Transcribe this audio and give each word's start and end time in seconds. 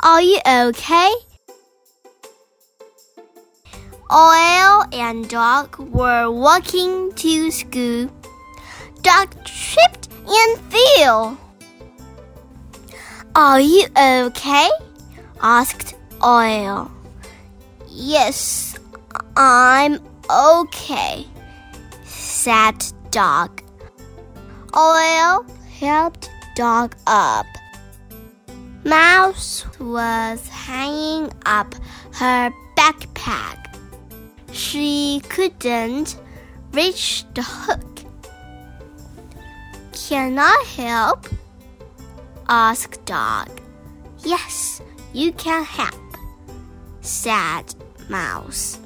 Are 0.00 0.20
you 0.20 0.38
okay? 0.46 1.12
Owl 4.10 4.84
and 4.92 5.28
Dog 5.28 5.78
were 5.78 6.30
walking 6.30 7.12
to 7.14 7.50
school. 7.50 8.10
Dog 9.02 9.34
tripped 9.44 10.08
and 10.26 10.60
fell. 10.72 11.38
Are 13.34 13.60
you 13.60 13.86
okay? 13.96 14.68
asked 15.42 15.94
Owl. 16.22 16.90
Yes, 17.88 18.76
I'm 19.36 20.00
okay, 20.30 21.26
said 22.04 22.84
Dog. 23.10 23.62
Owl 24.74 25.46
helped 25.78 26.30
Dog 26.54 26.94
up. 27.06 27.46
Mouse 28.84 29.64
was 29.80 30.46
hanging 30.48 31.32
up 31.46 31.74
her 32.12 32.52
backpack. 32.76 33.76
She 34.52 35.22
couldn't 35.30 36.18
reach 36.72 37.24
the 37.34 37.42
hook. 37.42 38.04
Can 39.92 40.38
I 40.38 40.64
help? 40.76 41.26
asked 42.48 43.04
Dog. 43.06 43.48
Yes, 44.22 44.82
you 45.14 45.32
can 45.32 45.64
help, 45.64 45.94
said 47.00 47.74
Mouse. 48.10 48.78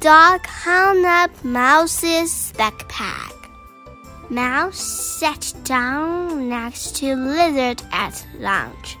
Dog 0.00 0.44
hung 0.46 1.04
up 1.04 1.30
Mouse's 1.44 2.52
backpack. 2.56 3.39
Mouse 4.30 4.78
sat 4.78 5.52
down 5.64 6.48
next 6.48 6.94
to 6.98 7.16
Lizard 7.16 7.82
at 7.90 8.24
lunch. 8.38 8.96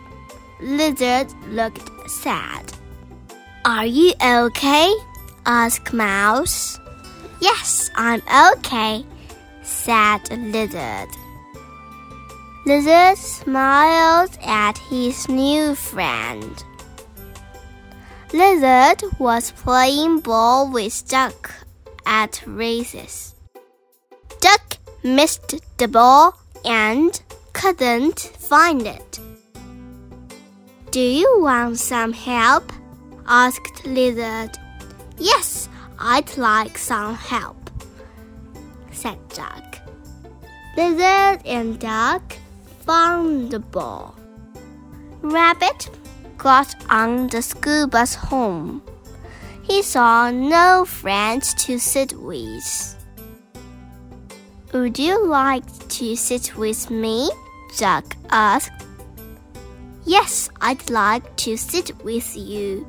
Lizard 0.60 1.32
looked 1.46 1.88
sad. 2.10 2.72
Are 3.64 3.86
you 3.86 4.12
okay? 4.20 4.92
asked 5.46 5.92
Mouse. 5.92 6.80
Yes, 7.40 7.90
I'm 7.94 8.22
okay, 8.56 9.06
said 9.62 10.18
Lizard. 10.30 11.08
Lizard 12.66 13.16
smiled 13.16 14.36
at 14.42 14.78
his 14.78 15.28
new 15.28 15.76
friend. 15.76 16.64
Lizard 18.32 19.04
was 19.20 19.52
playing 19.52 20.20
ball 20.20 20.72
with 20.72 21.08
Duck 21.08 21.52
at 22.04 22.42
races. 22.46 23.34
Duck 24.40 24.79
missed 25.02 25.54
the 25.78 25.88
ball 25.88 26.34
and 26.64 27.20
couldn't 27.52 28.20
find 28.38 28.86
it. 28.86 29.20
Do 30.90 31.00
you 31.00 31.40
want 31.40 31.78
some 31.78 32.12
help? 32.12 32.72
asked 33.26 33.86
Lizard. 33.86 34.58
Yes, 35.18 35.68
I'd 35.98 36.36
like 36.36 36.76
some 36.76 37.14
help, 37.14 37.70
said 38.90 39.18
Duck. 39.28 39.78
Lizard 40.76 41.46
and 41.46 41.78
Duck 41.78 42.36
found 42.86 43.50
the 43.50 43.60
ball. 43.60 44.14
Rabbit 45.22 45.90
got 46.38 46.74
on 46.90 47.28
the 47.28 47.42
school 47.42 47.86
bus 47.86 48.14
home. 48.14 48.82
He 49.62 49.82
saw 49.82 50.30
no 50.30 50.84
friends 50.84 51.54
to 51.66 51.78
sit 51.78 52.14
with. 52.14 52.96
Would 54.72 54.98
you 55.00 55.26
like 55.26 55.64
to 55.88 56.14
sit 56.14 56.56
with 56.56 56.90
me? 56.90 57.28
Duck 57.76 58.16
asked. 58.30 58.86
Yes, 60.04 60.48
I'd 60.60 60.88
like 60.90 61.36
to 61.38 61.56
sit 61.56 61.90
with 62.04 62.36
you, 62.36 62.86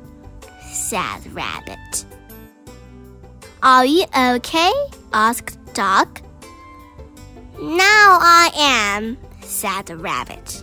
said 0.70 1.26
Rabbit. 1.32 2.06
Are 3.64 3.84
you 3.84 4.04
okay? 4.16 4.72
asked 5.12 5.58
Duck. 5.74 6.22
Now 7.60 8.18
I 8.20 8.50
am, 8.54 9.18
said 9.40 9.86
the 9.86 9.96
rabbit. 9.96 10.62